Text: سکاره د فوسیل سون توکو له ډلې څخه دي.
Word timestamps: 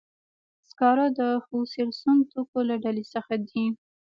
سکاره 0.69 1.07
د 1.19 1.21
فوسیل 1.45 1.89
سون 1.99 2.17
توکو 2.31 2.59
له 2.69 2.75
ډلې 2.83 3.03
څخه 3.13 3.33
دي. 3.49 3.65